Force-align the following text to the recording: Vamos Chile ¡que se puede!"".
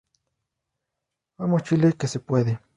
Vamos 1.37 1.61
Chile 1.61 1.93
¡que 1.93 2.07
se 2.07 2.19
puede!"". 2.19 2.59